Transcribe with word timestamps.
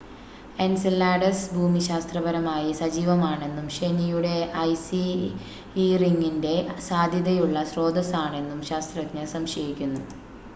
Enceladus 0.59 1.49
ഭൂമിശാസ്ത്രപരമായി 1.51 2.71
സജീവമാണെന്നും 2.79 3.67
ശനിയുടെ 3.75 4.33
ഐസി 4.63 5.03
ഇ 5.77 5.97
റിങ്ങിൻ്റെ 5.97 6.55
സാധ്യതയുള്ള 6.89 7.59
സ്രോതസാണെന്നും 7.71 8.61
ശാസ്ത്രജ്ഞർ 8.71 9.27
സംശയിക്കുന്നു 9.35 10.03